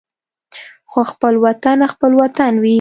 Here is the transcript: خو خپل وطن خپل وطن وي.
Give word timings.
خو 0.91 0.99
خپل 1.11 1.33
وطن 1.45 1.77
خپل 1.93 2.11
وطن 2.21 2.53
وي. 2.63 2.69